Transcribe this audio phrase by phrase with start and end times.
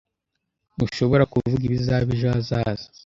[0.75, 2.85] Ntushobora kuvuga ibizaba ejo hazaza.